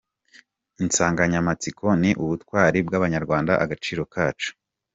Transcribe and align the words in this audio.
Insanganyamatsiko 0.83 1.85
ni 2.01 2.11
"Ubutwari 2.23 2.77
bw’Abanyarwanda, 2.87 3.53
agaciro 3.63 4.01
kacu". 4.13 4.51